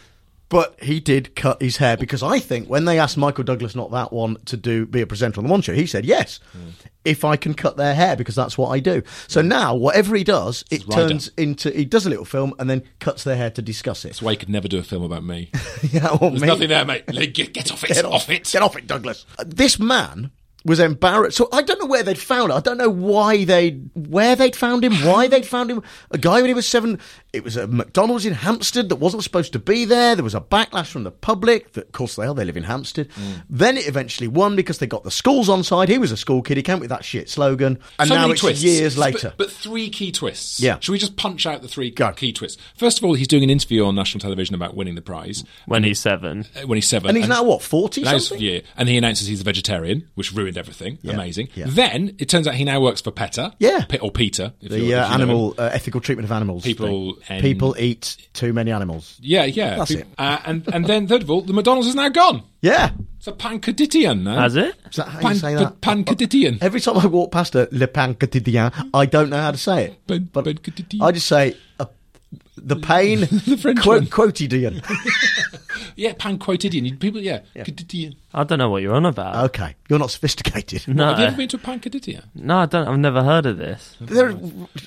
[0.54, 3.90] But he did cut his hair because I think when they asked Michael Douglas, not
[3.90, 6.70] that one, to do be a presenter on the one show, he said yes, hmm.
[7.04, 9.02] if I can cut their hair because that's what I do.
[9.28, 9.48] So hmm.
[9.48, 13.24] now whatever he does, it turns into he does a little film and then cuts
[13.24, 14.10] their hair to discuss it.
[14.10, 15.50] That's why he could never do a film about me.
[15.92, 17.08] yeah, There's me- nothing there, mate.
[17.08, 17.88] Get, get off it.
[17.88, 18.44] Get off, it.
[18.52, 19.26] Get off it, Douglas.
[19.44, 20.30] This man
[20.66, 21.38] was embarrassed.
[21.38, 22.56] So I don't know where they'd found it.
[22.56, 25.84] I don't know why they, where they'd found him, why they'd found him.
[26.12, 27.00] A guy when he was seven.
[27.34, 30.14] It was a McDonald's in Hampstead that wasn't supposed to be there.
[30.16, 31.74] There was a backlash from the public.
[31.74, 32.34] That, of course, they are.
[32.36, 33.10] They live in Hampstead.
[33.50, 35.90] Then it eventually won because they got the schools on side.
[35.90, 36.58] He was a school kid.
[36.58, 38.64] He came with that shit slogan, and So now many it's twists.
[38.64, 39.34] years later.
[39.36, 40.60] But, three key twists.
[40.60, 40.78] Yeah.
[40.80, 42.62] Should we just punch out the three key twists?
[42.78, 45.44] First of all, he's doing an interview on national television about winning the prize.
[45.66, 46.46] When he's seven.
[46.56, 47.10] Uh, When he's seven.
[47.10, 48.46] and he's now what forty Now something.
[48.46, 51.00] yeah, and he announces he's a vegetarian, which ruined everything.
[51.02, 51.50] Yeah, Amazing.
[51.56, 51.66] yeah.
[51.68, 53.56] Then it turns out he now works for PETA.
[53.58, 53.86] Yeah.
[53.86, 54.54] Pe- or PETA.
[54.62, 56.64] If The you're- uh, if you animal uh, ethical treatment of animals.
[56.64, 57.23] People thing.
[57.30, 59.18] And- people eat too many animals.
[59.22, 59.78] Yeah, yeah.
[59.78, 60.08] That's Pe- it.
[60.18, 62.44] Uh, and and then third of all, the McDonald's is now gone.
[62.62, 62.92] Yeah.
[63.18, 64.40] It's a pancaditian now.
[64.42, 64.76] Has it?
[64.90, 65.82] Is that how Pan- you say that?
[65.82, 66.58] pa- pancaditian.
[66.62, 69.86] Every time I walk past a Le Pain Quotidien, I don't know how to say
[69.86, 70.08] it.
[70.08, 71.02] Pan- But pancaditian.
[71.02, 71.86] I just say uh,
[72.58, 74.08] the pain The French quo- one.
[74.08, 74.82] quotidian.
[75.96, 76.86] Yeah, panquotidian.
[76.86, 77.42] You- People, yeah.
[77.56, 78.16] Quotidian.
[78.34, 79.46] I don't know what you're on about.
[79.46, 80.88] okay, you're not sophisticated.
[80.88, 82.24] no, Have you ever been to a pancaditian?
[82.34, 82.88] no, I don't.
[82.88, 83.96] I've never heard of this.
[84.02, 84.36] They're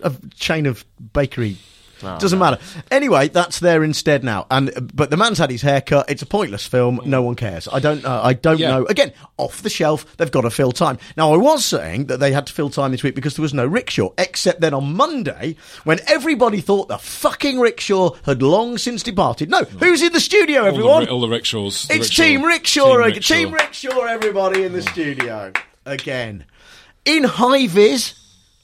[0.03, 1.59] a chain of bakery
[2.03, 2.59] Oh, Doesn't matter.
[2.91, 4.47] Anyway, that's there instead now.
[4.51, 6.11] And but the man's had his haircut.
[6.11, 7.01] It's a pointless film.
[7.05, 7.69] No one cares.
[7.73, 8.05] I don't.
[8.05, 8.69] Uh, I don't Yeah.
[8.71, 8.87] know.
[8.87, 10.05] Again, off the shelf.
[10.19, 10.99] They've got to fill time.
[11.17, 13.55] Now, I was saying that they had to fill time this week because there was
[13.55, 14.11] no rickshaw.
[14.19, 19.49] Except then on Monday, when everybody thought the fucking rickshaw had long since departed.
[19.51, 20.59] No, who's in the studio?
[20.61, 21.09] All the, Everyone.
[21.09, 21.87] all the rickshaws.
[21.89, 22.85] the It's rickshaw- Team Rickshaw.
[22.93, 23.35] Team Rickshaw.
[23.37, 25.53] Team Rickshaw, everybody in the studio.
[25.87, 26.45] Again.
[27.05, 28.15] In high vis,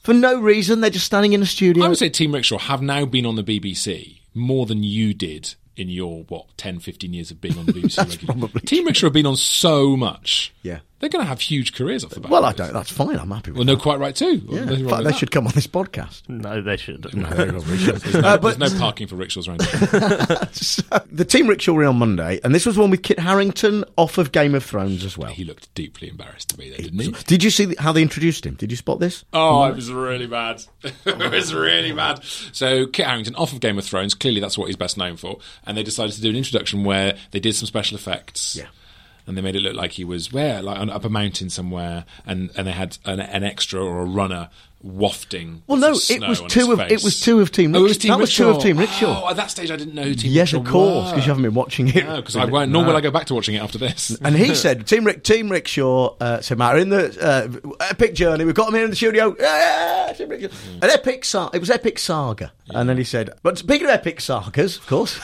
[0.03, 1.83] for no reason, they're just standing in a studio.
[1.85, 5.55] I would say Team Rickshaw have now been on the BBC more than you did
[5.75, 8.61] in your, what, 10, 15 years of being on the BBC That's regularly.
[8.61, 10.53] Team Rickshaw have been on so much.
[10.61, 10.79] Yeah.
[11.03, 12.31] They're going to have huge careers off the back.
[12.31, 12.67] Well, of I this.
[12.67, 12.73] don't.
[12.73, 13.17] That's fine.
[13.19, 14.41] I'm happy with Well, no, quite right too.
[14.47, 14.61] Yeah.
[14.71, 15.17] In fact, they that.
[15.17, 16.21] should come on this podcast.
[16.29, 17.13] No, they should.
[17.13, 18.03] No, they probably shouldn't.
[18.03, 19.79] There's no, Uh, but- there's no parking for rickshaws around here.
[21.11, 24.31] the Team Rickshaw were on Monday, and this was one with Kit Harington off of
[24.31, 25.31] Game of Thrones as well.
[25.31, 27.11] He looked deeply embarrassed to me there, didn't he?
[27.27, 28.53] Did you see how they introduced him?
[28.55, 29.25] Did you spot this?
[29.33, 30.63] Oh, it was really bad.
[30.83, 32.23] it was really bad.
[32.53, 34.13] So Kit Harington off of Game of Thrones.
[34.13, 35.39] Clearly, that's what he's best known for.
[35.65, 38.55] And they decided to do an introduction where they did some special effects.
[38.55, 38.67] Yeah.
[39.25, 42.05] And they made it look like he was where, like on, up a mountain somewhere,
[42.25, 44.49] and, and they had an, an extra or a runner
[44.83, 45.63] wafting.
[45.65, 47.75] Well, no, it was two of it was two of Team.
[47.75, 49.23] Oh, was Team that was two of Team Rickshaw.
[49.23, 51.29] Oh, at that stage, I didn't know who Team yes, Rickshaw of course, because you
[51.29, 52.05] haven't been watching it.
[52.05, 52.71] No, because I won't.
[52.71, 54.17] Nor will I go back to watching it after this.
[54.23, 58.45] And he said, "Team Rick, Team Rickshaw uh, said, Matt, in the uh, epic journey.
[58.45, 59.35] We've got him here in the studio.
[59.39, 60.55] Yeah, Team Rickshaw.
[60.81, 61.55] An epic saga.
[61.55, 65.19] It was epic saga." And then he said, "But speaking of epic sagas, of course."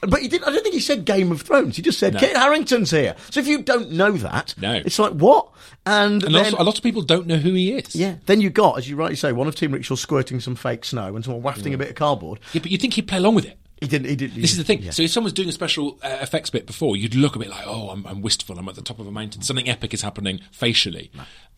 [0.00, 0.48] But he didn't.
[0.48, 1.76] I don't think he said Game of Thrones.
[1.76, 2.20] He just said No.
[2.20, 3.14] Kit Harington's here.
[3.30, 4.72] So if you don't know that, No.
[4.72, 5.48] it's like what?
[5.84, 7.94] And, And then, also, a lot of people don't know who he is.
[7.94, 10.84] yeah, then you got, as you rightly say, one of Team Rickshaw squirting some fake
[10.84, 11.76] snow and someone wafting mm.
[11.76, 12.40] a bit of cardboard.
[12.52, 13.58] Yeah, but you think he'd play along with it.
[13.80, 14.08] He didn't.
[14.08, 14.40] He didn't.
[14.40, 14.82] This is the thing.
[14.82, 14.90] Yeah.
[14.90, 17.66] So if someone's doing a special uh, effects bit before, you'd look a bit like,
[17.66, 18.58] oh, I'm, I'm wistful.
[18.58, 19.42] I'm at the top of a mountain.
[19.42, 21.10] Something epic is happening facially.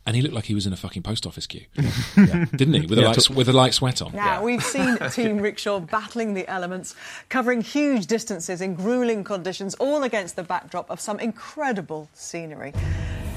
[0.07, 2.87] And he looked like he was in a fucking post office queue, didn't he?
[2.87, 4.13] With a Yeah, light, to- with a light sweat on.
[4.15, 6.97] Now, we've seen Team Rickshaw battling the elements,
[7.29, 12.73] covering huge distances in grueling conditions, all against the backdrop of some incredible scenery.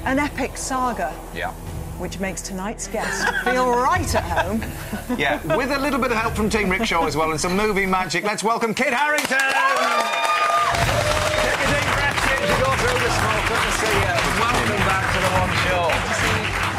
[0.06, 1.54] An epic saga, Yeah.
[2.02, 4.64] Which makes tonight's guest feel right at home.
[5.20, 7.86] Yeah, with a little bit of help from Team Rickshaw as well and some movie
[7.86, 8.24] magic.
[8.24, 9.38] Let's welcome Kit Harington!
[9.38, 9.38] Take
[11.62, 13.46] a deep breath, smoke.
[13.46, 14.14] Good to see you.
[14.42, 15.84] Welcome back to the One Show.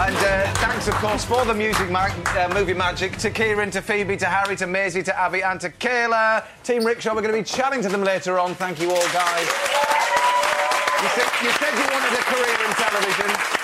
[0.03, 3.81] And uh, thanks, of course, for the music mag- uh, movie magic to Kieran, to
[3.81, 6.45] Phoebe, to Harry, to Maisie, to Abby, and to Kayla.
[6.65, 8.57] Team Rickshaw, we're going to be chatting to them later on.
[8.57, 9.47] Thank you all, guys.
[11.03, 13.62] You said you, said you wanted a career in television.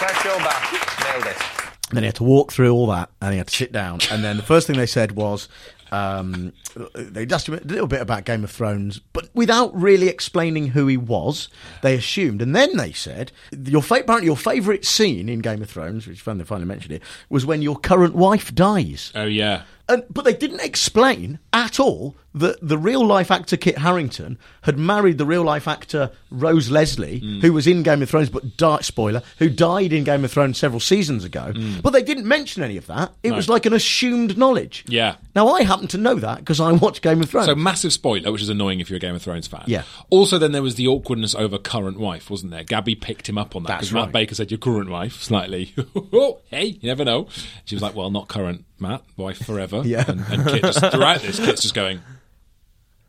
[0.00, 0.72] Let's back.
[1.04, 1.42] Nailed it.
[1.88, 4.00] And then he had to walk through all that, and he had to sit down.
[4.10, 5.48] And then the first thing they said was,
[5.92, 6.52] um,
[6.94, 10.86] they asked him a little bit about Game of Thrones, but without really explaining who
[10.88, 11.48] he was.
[11.82, 15.70] They assumed, and then they said, your fa- apparently your favourite scene in Game of
[15.70, 19.12] Thrones, which when they finally mentioned it, was when your current wife dies.
[19.14, 19.62] Oh yeah.
[19.88, 24.78] And, but they didn't explain at all that the real life actor Kit Harington had
[24.78, 27.40] married the real life actor Rose Leslie, Mm.
[27.40, 30.58] who was in Game of Thrones, but di- spoiler, who died in Game of Thrones
[30.58, 31.52] several seasons ago.
[31.82, 33.12] But they didn't mention any of that.
[33.22, 33.30] It Mm.
[33.30, 33.36] No.
[33.36, 34.84] was like an assumed knowledge.
[34.86, 35.16] Yeah.
[35.34, 37.46] Now I happen to know that because I watch Game of Thrones.
[37.46, 39.64] So massive spoiler, which is annoying if you're a Game of Thrones fan.
[39.66, 39.82] Yeah.
[40.10, 42.64] Also, then there was the awkwardness over current wife, wasn't there?
[42.64, 44.12] Gabby picked him up on that because Matt.
[44.12, 45.72] Baker said your current wife slightly.
[46.12, 47.28] oh, hey, you never know.
[47.64, 49.82] She was like, well, not current, Matt, wife forever.
[49.86, 50.04] Yeah.
[50.06, 52.00] And, and Kit just throughout this, Kit's just going.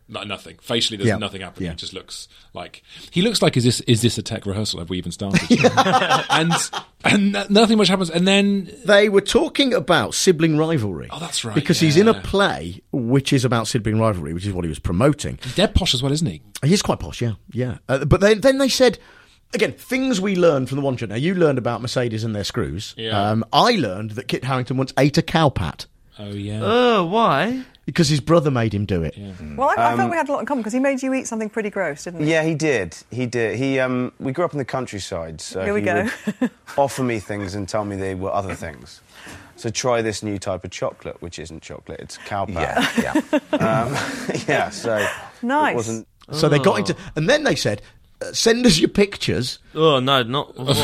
[0.09, 0.57] No, nothing.
[0.61, 1.17] Facially, there's Yeah.
[1.17, 1.65] nothing happening.
[1.65, 1.71] Yeah.
[1.71, 4.79] He just looks like he looks like is this is this a tech rehearsal?
[4.79, 5.41] Have we even started?
[6.29, 6.53] and
[7.03, 8.09] and nothing much happens.
[8.09, 11.07] And then they were talking about sibling rivalry.
[11.11, 14.53] Oh, that's right, Because he's in a play which is about sibling rivalry, which is
[14.53, 15.39] what he was promoting.
[15.43, 16.41] he's dead posh as well, isn't he?
[16.63, 17.77] He is quite posh, yeah, yeah.
[17.89, 18.97] Uh, but then, then they said
[19.53, 21.09] again things we learned from the one shot.
[21.09, 22.93] Now you learned about Mercedes and their screws.
[22.97, 23.29] Yeah.
[23.29, 25.85] Um, I learned that Kit Harington once ate a cow pat
[26.19, 26.61] Oh yeah.
[26.63, 27.63] Oh, why?
[27.87, 29.17] Because his brother made him do it.
[29.55, 31.13] Well, I, I Um, thought we had a lot in common because he made you
[31.15, 32.29] eat something pretty gross, didn't he?
[32.29, 32.95] Yeah, he did.
[33.09, 33.57] He did.
[33.57, 36.07] He um, we grew up in the countryside, so Here we he go.
[36.41, 39.01] would offer me things and tell me they were other things.
[39.55, 42.93] So try this new type of chocolate, which isn't chocolate; it's cow pat.
[42.97, 43.39] Yeah, yeah.
[43.53, 43.95] Um,
[44.47, 44.69] yeah.
[44.69, 45.07] So
[45.41, 45.73] Nice.
[45.73, 46.07] It wasn't.
[46.33, 46.77] So they got Oh.
[46.77, 47.81] into, and then they said,
[48.21, 49.59] uh, "Send us your pictures.
[49.73, 50.75] Oh no, not what?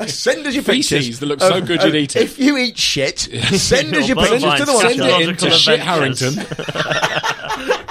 [0.00, 2.22] Uh, send us your Feces pictures that look so of- good you'd of- eat it.
[2.22, 5.18] If you eat shit, send us your Your pictures bovine to the one Send show.
[5.20, 6.34] it in to Shit Adventures.
[6.36, 7.90] Harington.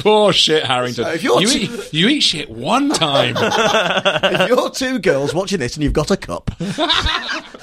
[0.00, 1.04] Poor shit Harington.
[1.04, 3.34] So if you're you, too- eat, you eat shit one time.
[3.38, 6.50] if you're two girls watching this and you've got a cup,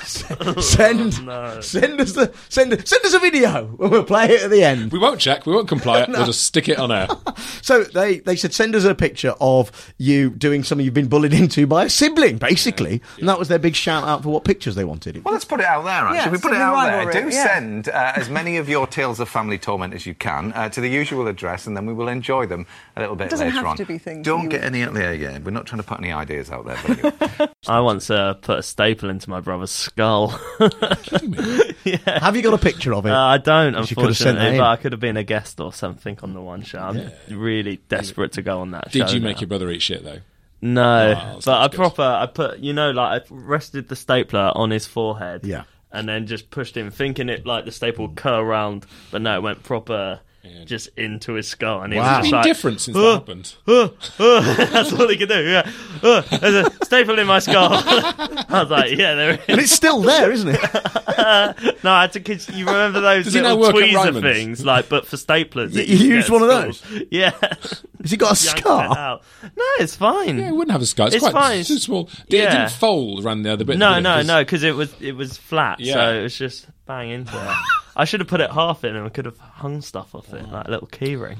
[0.61, 1.59] send no.
[1.61, 4.91] send us the send send us a video and we'll play it at the end.
[4.91, 5.45] We won't check.
[5.45, 5.97] We won't comply.
[6.07, 6.19] No.
[6.19, 7.07] We'll just stick it on air.
[7.61, 11.33] So they, they said send us a picture of you doing something you've been bullied
[11.33, 14.75] into by a sibling, basically, and that was their big shout out for what pictures
[14.75, 15.23] they wanted.
[15.25, 16.17] Well, let's put it out there, actually.
[16.17, 17.05] Yeah, we put it sibling out there.
[17.05, 17.45] rivalry, Do yeah.
[17.45, 20.79] send uh, as many of your tales of family torment as you can uh, to
[20.81, 22.65] the usual address, and then we will enjoy them
[22.95, 23.77] a little bit It doesn't later have on.
[23.77, 25.43] to be things Don't get would- any out there yet.
[25.43, 26.77] We're not trying to put any ideas out there.
[26.87, 27.51] But anyway.
[27.67, 30.39] I once uh, put a staple into my brother's skull.
[31.83, 32.19] yeah.
[32.19, 33.11] Have you got a picture of it?
[33.11, 34.57] Uh, I don't, you could have sent that unfortunately, in.
[34.57, 36.79] but I could have been a guest or something on the one show.
[36.79, 38.99] I'm really desperate to go on that show.
[38.99, 39.41] Did you make now.
[39.41, 40.19] your brother eat shit though?
[40.61, 41.75] No, Oh, but I good.
[41.75, 45.45] proper, I put, you know, like I rested the stapler on his forehead.
[45.45, 45.63] Yeah.
[45.91, 49.37] And then just pushed him, thinking it like the staple would curl around, but no,
[49.37, 50.19] it went proper
[50.65, 51.81] just into his skull.
[51.81, 52.05] And he Wow.
[52.05, 55.17] was It's just been like, different since that "Uh, happened." uh, uh." That's all he
[55.17, 55.41] could do.
[55.43, 55.69] Yeah,
[56.03, 57.69] uh, there's a staple in my skull.
[57.73, 59.39] I was like, yeah, there is.
[59.47, 60.59] And it's still there, isn't it?
[61.83, 62.19] no, I had to.
[62.19, 64.21] Cause you remember those Does he now little work at tweezer Ryman's?
[64.37, 65.71] things, like, but for staplers.
[65.71, 66.77] You- that you can used get one of at those?
[66.79, 66.99] school.
[67.11, 67.31] Yeah.
[68.01, 68.85] Has he got a Yanked scar?
[68.85, 69.23] it out.
[69.43, 70.37] No, it's fine.
[70.37, 71.07] Yeah, it wouldn't have a scar.
[71.07, 71.57] It's, It's quite fine.
[71.59, 72.09] it's too small.
[72.27, 72.51] It Yeah.
[72.57, 73.77] didn't fold around the other bit.
[73.77, 74.01] No, did it?
[74.01, 75.93] no, 'Cause- no, because it was it was flat, Yeah.
[75.95, 77.55] so it was just bang into it.
[77.97, 80.47] I should have put it half in, and I could have hung stuff off it,
[80.51, 81.39] like a little keyring.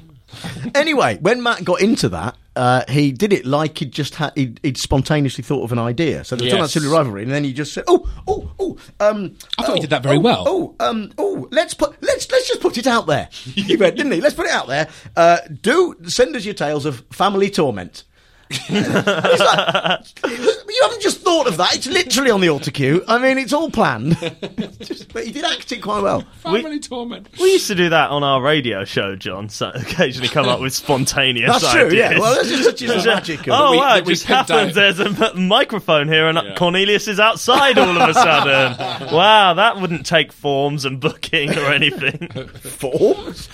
[0.74, 4.58] anyway, when Matt got into that, uh, he did it like he'd just had he'd,
[4.64, 6.24] he'd spontaneously thought of an idea.
[6.24, 6.72] So they were talking about Yes.
[6.72, 9.82] silly rivalry, and then he just said, "Oh, oh, oh." Um, I thought he oh,
[9.82, 10.44] did that very oh, well.
[10.48, 13.28] Oh, um, oh, let's put let's let's just put it out there.
[13.32, 14.20] he went, didn't he?
[14.20, 14.88] Let's put it out there.
[15.16, 18.02] Uh, do send us your tales of family torment.
[18.50, 21.74] And he's like, you haven't just thought of that.
[21.76, 23.04] It's literally on the auto cue.
[23.06, 24.16] I mean, it's all planned.
[24.80, 26.22] Just- but he did act it quite well.
[26.42, 27.28] Family torment.
[27.38, 29.48] We used to do that on our radio show, John.
[29.48, 32.18] So occasionally come up with spontaneous That's true, yeah.
[32.18, 33.40] Well, that's just such It's a just, magic.
[33.48, 33.96] Oh We- wow!
[33.96, 34.74] It just happens.
[34.74, 39.12] There's a m- microphone here, and Cornelius is outside all of a sudden.
[39.14, 42.28] wow, that wouldn't take forms and booking or anything.
[42.60, 43.48] Forms?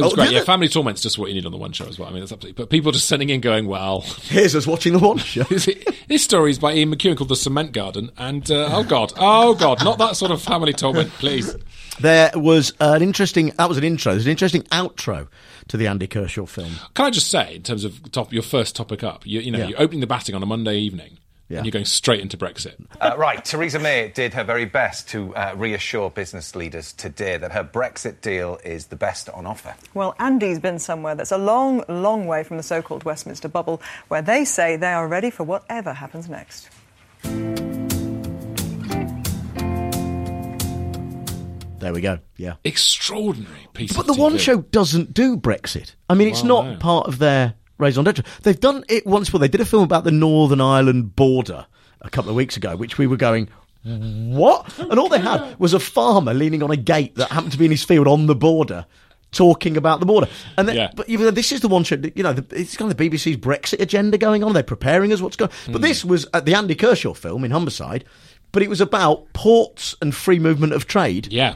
[0.00, 0.32] It was Oh, great.
[0.32, 2.08] Yeah, family torment's just what you need on the one show as well.
[2.08, 2.60] I mean, that's absolutely.
[2.62, 5.44] But people just sending in, going, "Well, Here's us watching the one show.
[5.44, 9.54] this story is by Ian McEwan called "The Cement Garden," and uh, oh god, oh
[9.54, 11.54] god, not that sort of family torment, please.
[12.00, 13.52] There was an interesting.
[13.58, 14.12] That was an intro.
[14.12, 15.28] There's an interesting outro
[15.68, 16.72] to the Andy Kershaw film.
[16.94, 19.58] Can I just say, in terms of top, your first topic up, you, you know,
[19.58, 19.66] Yeah.
[19.68, 21.18] you're opening the batting on a Monday evening,
[21.50, 21.58] Yeah.
[21.58, 22.76] and you're going straight into Brexit.
[23.00, 27.50] Uh, right, Theresa May did her very best to uh, reassure business leaders today that
[27.50, 29.74] her Brexit deal is the best on offer.
[29.92, 33.82] Well, Andy's been somewhere that's a long, long way from the so called Westminster bubble,
[34.06, 36.70] where they say they are ready for whatever happens next.
[41.80, 42.18] There we go.
[42.36, 42.56] Yeah.
[42.62, 43.92] Extraordinary piece.
[43.94, 45.94] But of the One Show doesn't do Brexit.
[46.10, 46.76] I mean, it's Well, not no.
[46.78, 48.24] part of their raison d'etre.
[48.42, 49.40] They've done it once before.
[49.40, 51.66] They did a film about the Northern Ireland border
[52.00, 53.48] a couple of weeks ago, which we were going,
[53.82, 54.78] what?
[54.78, 57.64] And all they had was a farmer leaning on a gate that happened to be
[57.64, 58.86] in his field on the border.
[59.32, 60.26] Talking about the border,
[60.58, 60.90] and then, Yeah.
[60.96, 63.10] but even though this is the one show, you know, the, it's kind of the
[63.10, 64.54] BBC's Brexit agenda going on.
[64.54, 65.52] They're preparing us what's going.
[65.66, 65.82] But hmm.
[65.82, 68.02] this was at the Andy Kershaw film in Humberside,
[68.50, 71.28] but it was about ports and free movement of trade.
[71.30, 71.54] Yeah.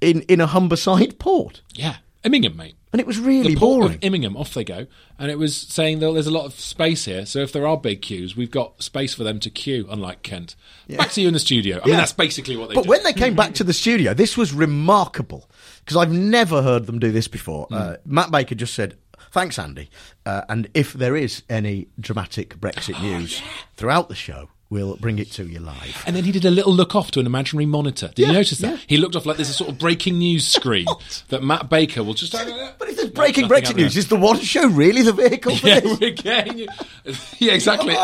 [0.00, 1.62] in in a Humberside port.
[1.74, 2.75] Yeah, Immingham, mate.
[2.92, 3.94] And it was really the port boring.
[3.96, 4.86] Of Immingham, off they go,
[5.18, 7.26] and it was saying that there's a lot of space here.
[7.26, 9.86] So if there are big queues, we've got space for them to queue.
[9.90, 10.54] Unlike Kent,
[10.88, 11.80] back to you in the studio.
[11.82, 12.88] I mean, that's basically what they But do.
[12.90, 15.50] when they came back to the studio, this was remarkable
[15.84, 17.66] because I've never heard them do this before.
[17.66, 17.74] Hmm.
[17.74, 18.96] Uh, Matt Baker just said,
[19.32, 19.90] "Thanks, Andy,"
[20.24, 23.42] uh, and if there is any dramatic Brexit news
[23.76, 26.02] throughout the show, we'll bring it to you live.
[26.06, 28.10] And then he did a little look off to an imaginary monitor.
[28.14, 28.70] Did you notice that?
[28.72, 28.76] yeah.
[28.86, 30.86] He looked off like there's a sort of breaking news screen
[31.28, 32.32] that Matt Baker will just.
[32.32, 32.48] But
[32.88, 36.00] if there's breaking Brexit news, is the one show really the vehicle for Yeah, this?
[36.00, 36.68] we're getting you.
[37.38, 37.94] Yeah, exactly.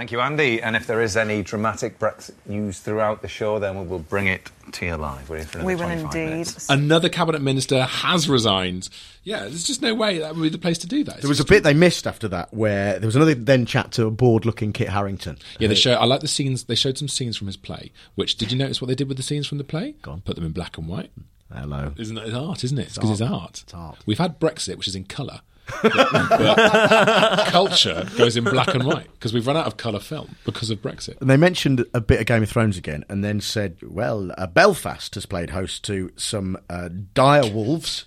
[0.00, 0.62] Thank you, Andy.
[0.62, 4.28] And if there is any dramatic Brexit news throughout the show, then we will bring
[4.28, 5.28] it to you live.
[5.28, 6.30] We're here for another We will indeed.
[6.30, 6.70] minutes.
[6.70, 8.88] Another cabinet minister has resigned.
[9.24, 11.20] Yeah, there's just no way that would be the place to do that.
[11.20, 14.06] There was a bit they missed after that where there was another then chat to
[14.06, 15.36] a bored-looking Kit Harington.
[15.58, 15.92] Yeah, they show.
[15.92, 16.64] I like the scenes.
[16.64, 17.92] They showed some scenes from his play.
[18.14, 19.96] Which did you notice what they did with the scenes from the play?
[20.00, 20.22] Go on.
[20.22, 21.10] Put them in black and white.
[21.52, 21.92] Hello.
[21.98, 22.64] Isn't that art?
[22.64, 22.86] Isn't it?
[22.86, 23.32] It's because it's art.
[23.42, 23.60] art.
[23.64, 23.98] It's art.
[24.06, 25.42] We've had Brexit, which is in colour.
[25.82, 30.70] But, culture goes in black and white because we've run out of colour film because
[30.70, 31.20] of Brexit.
[31.20, 34.46] And they mentioned a bit of Game of Thrones again, and then said, "Well, uh,
[34.46, 38.04] Belfast has played host to some uh, dire wolves,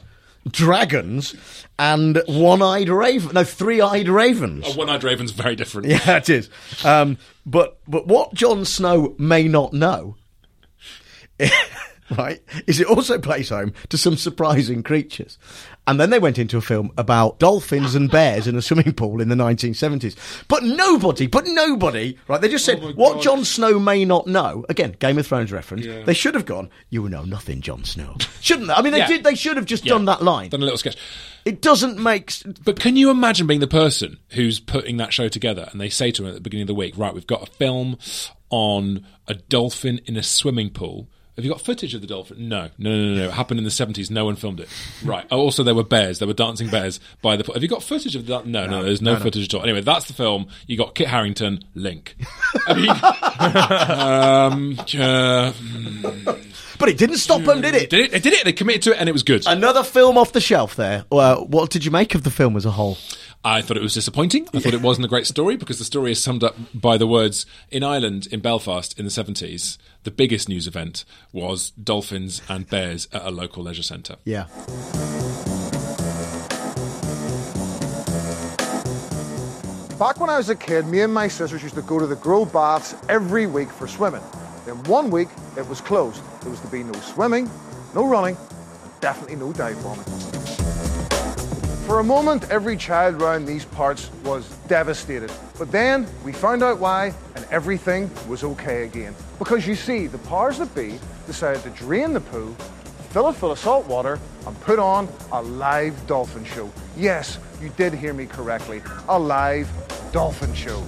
[0.50, 1.36] dragons,
[1.80, 3.32] and one-eyed raven.
[3.34, 4.68] No, three-eyed ravens.
[4.68, 5.88] A one-eyed raven's very different.
[5.94, 6.50] Yeah, it is.
[6.84, 10.16] Um, but but what Jon Snow may not know
[12.18, 15.38] right, is it also plays home to some surprising creatures.
[15.86, 19.20] And then they went into a film about dolphins and bears in a swimming pool
[19.20, 20.16] in the 1970s.
[20.48, 24.66] But nobody, but nobody, right, they just said, oh what Jon Snow may not know,
[24.70, 26.04] again, Game of Thrones reference, Yeah.
[26.04, 28.16] they should have gone, you will know nothing, Jon Snow.
[28.40, 28.74] Shouldn't they?
[28.74, 29.08] I mean, they Yeah.
[29.08, 29.94] did, they should have just Yeah.
[29.94, 30.50] done that line.
[30.52, 30.96] Done a little sketch.
[31.44, 32.30] It doesn't make.
[32.32, 35.90] s- But can you imagine being the person who's putting that show together and they
[35.90, 37.98] say to him at the beginning of the week, right, we've got a film
[38.50, 41.10] on a dolphin in a swimming pool.
[41.36, 42.48] Have you got footage of the dolphin?
[42.48, 43.24] No, no, no, no, no.
[43.30, 44.12] It happened in the 70s.
[44.12, 44.70] No one filmed it.
[45.04, 45.26] Right.
[45.32, 46.20] Oh, also, there were bears.
[46.20, 47.52] There were dancing bears by the.
[47.54, 48.46] Have you got footage of that?
[48.46, 49.24] No, no, there's no, no, no.
[49.24, 49.64] footage at all.
[49.64, 50.48] Anyway, that's the film.
[50.68, 52.16] You got Kit Harington, Link.
[52.68, 52.90] I mean,
[54.00, 56.36] um, uh,
[56.78, 57.90] But it didn't stop them, did it?
[57.90, 58.14] did it?
[58.14, 58.44] It did it.
[58.46, 59.48] They committed to it and it was good.
[59.48, 61.06] Another film off the shelf there.
[61.12, 62.98] Uh, what did you make of the film as a whole?
[63.46, 64.48] I thought it was disappointing.
[64.54, 67.08] I thought it wasn't a great story because the story is summed up by the
[67.08, 69.78] words in Ireland, in Belfast, in the 70s.
[70.04, 74.18] The biggest news event was dolphins and bears at a local leisure centre.
[74.26, 74.48] Yeah.
[79.98, 82.18] Back when I was a kid, me and my sisters used to go to the
[82.18, 84.22] Grove Baths every week for swimming.
[84.66, 86.22] Then one week, it was closed.
[86.42, 87.50] There was to be no swimming,
[87.96, 90.04] no running, and definitely no dive bombing.
[91.88, 95.32] For a moment, every child around these parts was devastated.
[95.58, 99.16] But then we found out why, and everything was okay again.
[99.44, 102.54] Because you see, the powers that be decided to drain the pool,
[103.10, 104.18] fill it full of salt water,
[104.48, 106.72] and put on a live dolphin show.
[106.96, 108.82] Yes, you did hear me correctly.
[109.10, 109.70] A live
[110.14, 110.82] dolphin show.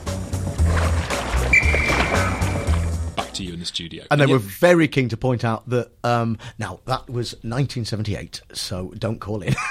[3.35, 4.03] Back to you in the studio.
[4.09, 8.41] And they yeah, were very keen to point out that um, now that was 1978,
[8.53, 9.53] so don't call in.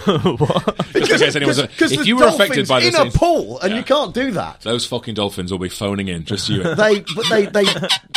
[0.06, 3.60] Just in case anyone's- because if you were affected by the in a scenes- pool,
[3.60, 3.78] and Yeah.
[3.78, 4.60] you can't do that.
[4.62, 6.62] those fucking dolphins will be phoning in, just you.
[6.74, 7.64] They, but they, they,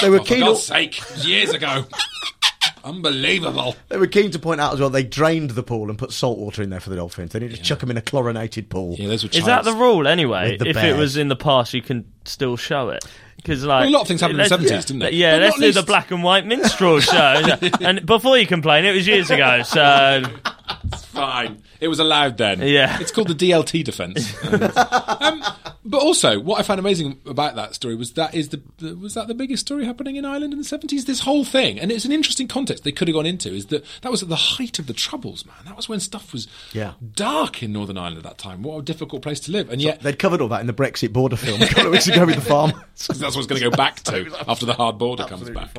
[0.01, 0.39] they were Oh, for keen.
[0.41, 1.86] God's sake, years ago.
[2.84, 3.76] Unbelievable.
[3.89, 4.89] They were keen to point out as well.
[4.89, 7.32] They drained the pool and put salt water in there for the dolphins.
[7.32, 8.95] They didn't just chuck them in a chlorinated pool.
[8.99, 10.51] Yeah, those were Is that the rule anyway?
[10.51, 13.06] With the If it was in the past, you can still show it.
[13.43, 15.11] Because like Well, a lot of things happened in the 70s, didn't they?
[15.11, 17.43] Yeah, But let's do the black and white minstrel show.
[17.81, 19.63] and before you complain, it was years ago.
[19.63, 20.23] So
[20.85, 21.61] It's fine.
[21.81, 22.61] It was allowed then.
[22.61, 22.99] Yeah.
[23.01, 24.33] It's called the DLT defence.
[24.45, 25.43] um,
[25.86, 29.27] but also, what I found amazing about that story was that is the, was that
[29.27, 31.05] the biggest story happening in Ireland in the seventies.
[31.05, 33.49] This whole thing, and it's an interesting context they could have gone into.
[33.53, 35.55] Is that that was at the height of the troubles, man.
[35.65, 36.93] That was when stuff was Yeah.
[37.15, 38.63] dark in Northern Ireland at that time.
[38.63, 41.11] What a difficult place to live, and yet They'd covered all that in the Brexit
[41.13, 42.71] border film a couple of weeks ago with the farm.
[42.95, 45.69] that's what it's going to go back to after the hard border comes back.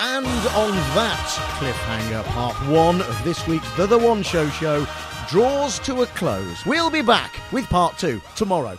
[0.00, 1.26] And on that
[1.58, 4.86] cliffhanger, part one of this week's The The One Show show
[5.28, 6.64] draws to a close.
[6.64, 8.78] We'll be back with part two tomorrow.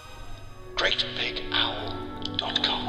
[0.79, 2.88] GreatBigOwl.com.